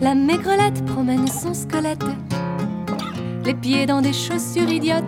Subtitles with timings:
[0.00, 2.04] La maigrelette promène son squelette,
[3.44, 5.02] les pieds dans des chaussures idiotes.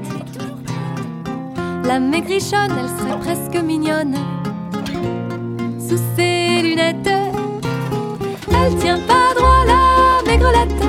[1.84, 4.16] La maigrichonne, elle serait presque mignonne,
[5.78, 7.08] sous ses lunettes.
[8.48, 10.84] Elle tient pas droit la maigrelette,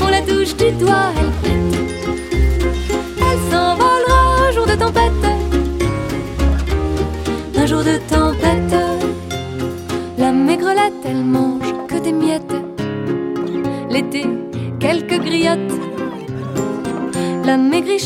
[0.00, 1.80] on la touche du doigt, elle pète.
[3.18, 5.23] Elle s'envolera un jour de tempête,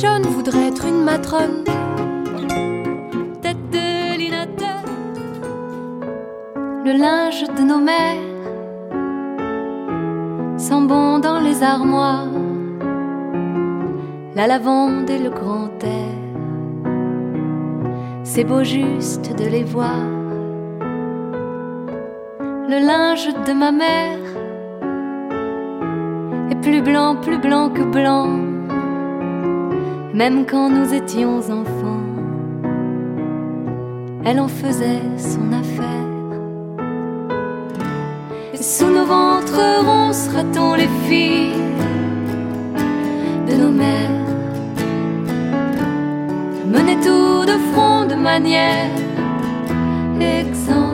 [0.00, 1.64] Maigrichonne voudrait être une matrone.
[3.42, 4.64] Tête de linotte.
[6.84, 8.14] Le linge de nos mères
[10.56, 12.28] sent bon dans les armoires.
[14.36, 16.14] La lavande et le grand air.
[18.22, 20.04] C'est beau juste de les voir
[22.70, 24.18] le linge de ma mère
[26.50, 28.47] est plus blanc, plus blanc que blanc,
[30.14, 32.02] même quand nous étions enfants.
[34.24, 35.86] Elle en faisait son affaire.
[38.52, 41.52] Et sous nos ventres ronds sera-t-on les filles
[43.48, 44.10] de nos mères
[46.66, 48.90] Mener tout de front de manière
[50.20, 50.87] exemplaire.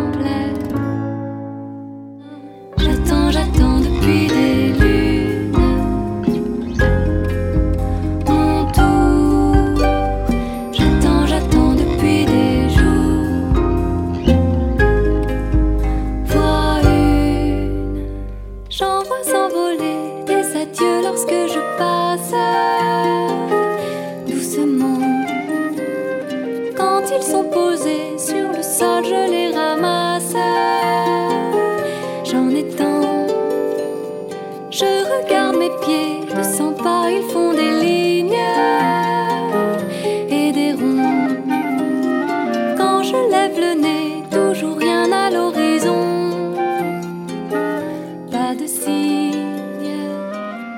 [32.34, 33.28] J'en ai tant.
[34.68, 38.34] Je regarde mes pieds, de 100 pas, ils font des lignes
[40.28, 41.28] et des ronds.
[42.76, 46.54] Quand je lève le nez, toujours rien à l'horizon.
[48.32, 49.94] Pas de signe,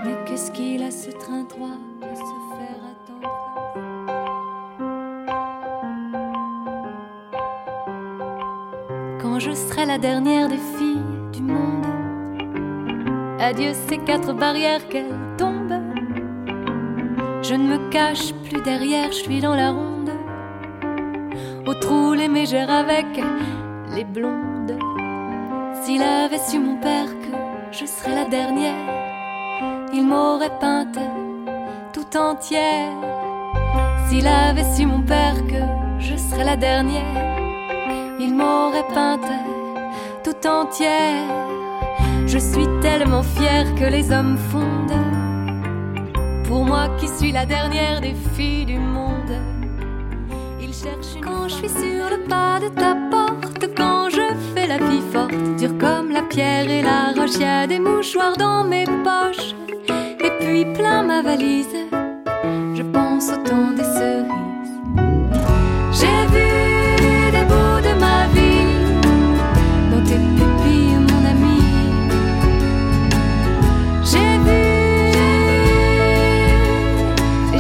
[0.05, 3.31] mais qu'est-ce qu'il a ce train droit à se faire attendre?
[9.23, 11.26] quand je serai la dernière des filles.
[13.39, 15.83] Adieu ces quatre barrières qu'elles tombent.
[17.43, 20.11] Je ne me cache plus derrière, je suis dans la ronde.
[21.67, 23.07] Au trou les mégères avec
[23.95, 24.79] les blondes.
[25.83, 27.37] S'il avait su mon père que
[27.73, 28.75] je serais la dernière,
[29.93, 30.99] il m'aurait peinte
[31.93, 32.93] tout entière.
[34.09, 35.63] S'il avait su mon père que
[35.99, 37.39] je serais la dernière,
[38.19, 39.31] il m'aurait peinte
[40.25, 41.56] tout entière.
[42.27, 44.93] Je suis tellement fière que les hommes fondent.
[46.45, 49.33] Pour moi qui suis la dernière des filles du monde,
[50.61, 54.67] ils cherchent une quand je suis sur le pas de ta porte, quand je fais
[54.67, 58.65] la vie forte, dure comme la pierre et la roche, y a des mouchoirs dans
[58.65, 59.55] mes poches,
[60.25, 61.77] et puis plein ma valise.
[62.75, 64.56] Je pense au temps des cerises.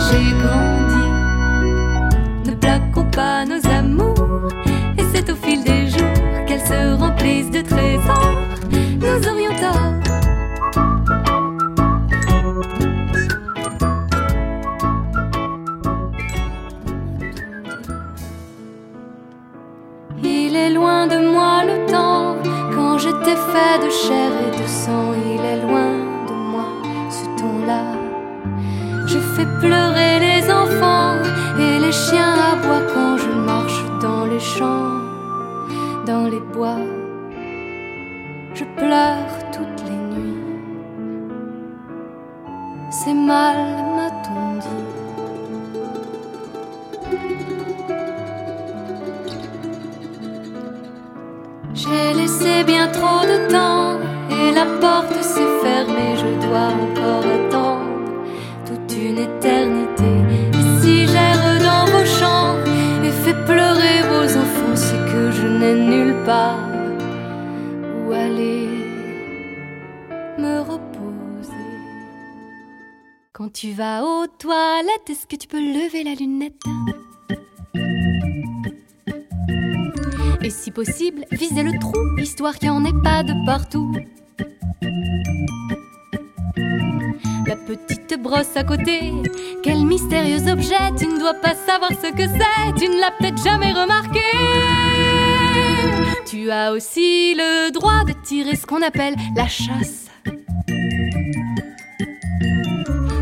[0.08, 1.06] J'ai grandi.
[2.46, 4.48] Ne plaquons pas nos amours,
[4.98, 8.40] et c'est au fil des jours qu'elles se remplissent de trésors.
[9.00, 9.92] Nous aurions tort.
[20.22, 22.36] Il est loin de moi le temps
[22.74, 25.12] quand j'étais fait de chair et de sang.
[25.34, 25.85] Il est loin
[29.06, 31.14] Je fais pleurer les enfants
[31.60, 35.00] et les chiens aboient quand je marche dans les champs,
[36.04, 36.80] dans les bois.
[38.52, 40.42] Je pleure toutes les nuits.
[42.90, 43.56] C'est mal,
[43.96, 44.86] m'a-t-on dit.
[51.74, 54.00] J'ai laissé bien trop de temps
[54.30, 56.16] et la porte s'est fermée.
[56.16, 57.85] Je dois encore attendre
[59.18, 62.56] Et si j'erre dans vos champs
[63.02, 66.58] et fais pleurer vos enfants, c'est que je n'ai nulle part
[68.04, 68.68] où aller
[70.38, 71.52] me reposer.
[73.32, 76.60] Quand tu vas aux toilettes, est-ce que tu peux lever la lunette?
[80.42, 83.92] Et si possible, viser le trou, histoire qu'il n'y en ait pas de partout.
[87.46, 89.12] La petite brosse à côté,
[89.62, 93.40] quel mystérieux objet, tu ne dois pas savoir ce que c'est, tu ne l'as peut-être
[93.40, 94.20] jamais remarqué.
[96.26, 100.06] Tu as aussi le droit de tirer ce qu'on appelle la chasse.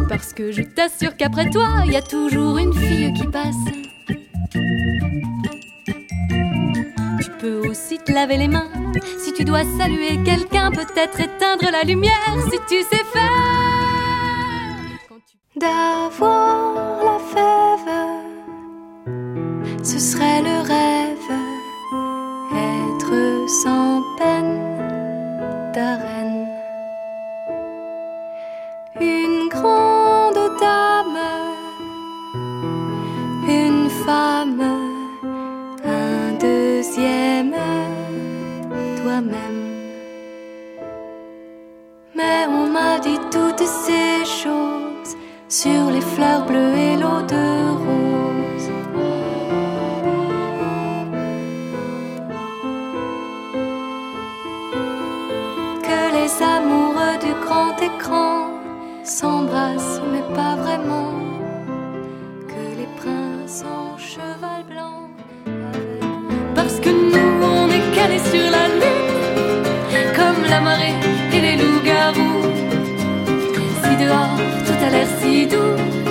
[0.09, 3.55] Parce que je t'assure qu'après toi, il y a toujours une fille qui passe.
[7.23, 8.71] Tu peux aussi te laver les mains.
[9.19, 13.63] Si tu dois saluer quelqu'un, peut-être éteindre la lumière si tu sais faire.
[15.56, 17.94] D'avoir la fève,
[19.84, 21.30] ce serait le rêve.
[22.50, 24.58] Être sans peine
[25.72, 26.48] d'arène.
[29.00, 31.20] Une grande dame,
[33.46, 34.64] une femme
[36.40, 37.54] deuxième
[39.00, 39.62] toi-même.
[42.16, 44.03] Mais on m'a dit toutes ces
[45.62, 47.46] sur les fleurs bleues et l'eau de
[47.84, 48.68] rose.
[55.88, 58.48] Que les amoureux du grand écran
[59.04, 61.12] s'embrassent, mais pas vraiment.
[62.48, 65.02] Que les princes en cheval blanc
[66.56, 70.96] parce que nous on est calés sur la lune, comme la marée
[71.32, 72.42] et les loups-garous.
[73.82, 76.03] Si dehors tout a l'air si doux,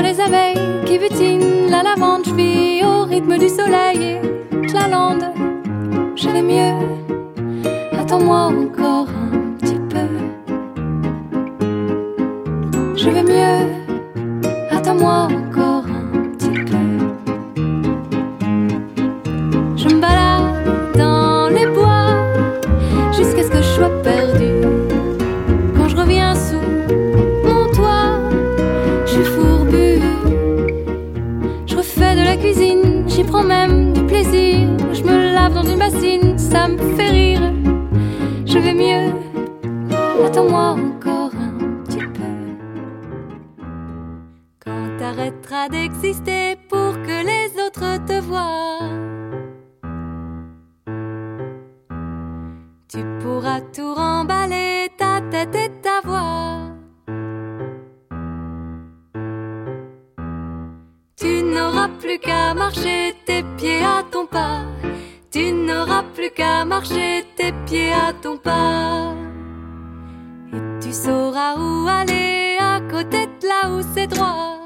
[0.00, 2.24] les abeilles qui butinent la lavande.
[2.24, 5.24] Je vis au rythme du soleil et je la lande.
[6.16, 6.74] Je vais mieux,
[7.98, 8.93] attends-moi encore
[45.68, 48.78] d'exister pour que les autres te voient,
[52.88, 56.74] tu pourras tout remballer, ta tête et ta voix.
[61.16, 64.62] Tu n'auras plus qu'à marcher tes pieds à ton pas.
[65.30, 69.14] Tu n'auras plus qu'à marcher tes pieds à ton pas.
[70.52, 74.60] Et tu sauras où aller à côté de là où c'est droit.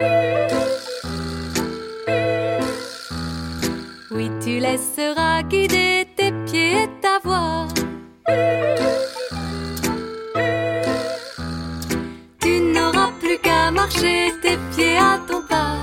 [4.49, 7.69] Tu laisseras guider tes pieds et ta voix.
[12.41, 15.77] Tu n'auras plus qu'à marcher tes pieds à ton pas.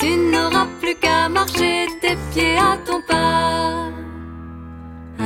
[0.00, 3.90] Tu n'auras plus qu'à marcher tes pieds à ton pas.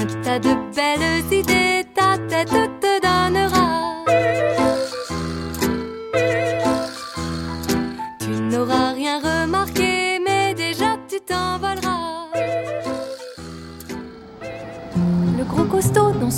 [0.00, 3.57] Un tas de belles idées, ta tête te donnera.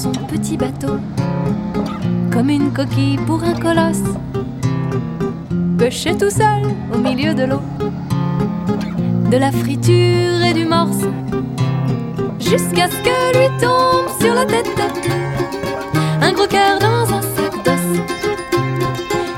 [0.02, 0.96] Son petit bateau,
[2.32, 4.14] comme une coquille pour un colosse,
[5.76, 6.62] pêchait tout seul
[6.94, 7.60] au milieu de l'eau
[9.30, 11.04] de la friture et du morse,
[12.38, 14.80] jusqu'à ce que lui tombe sur la tête
[16.22, 18.00] un gros cœur dans un sac d'os,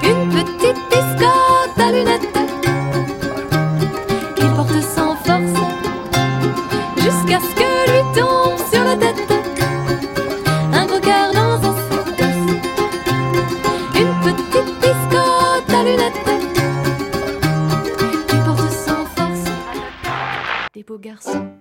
[0.05, 2.32] une petite biscotte à lunettes
[21.21, 21.52] qu'il